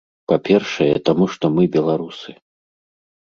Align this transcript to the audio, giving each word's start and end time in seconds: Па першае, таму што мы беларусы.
Па 0.31 0.35
першае, 0.47 0.87
таму 1.09 1.27
што 1.33 1.51
мы 1.59 1.63
беларусы. 1.77 2.31